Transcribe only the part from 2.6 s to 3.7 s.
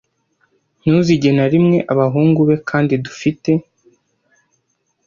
kandi dufite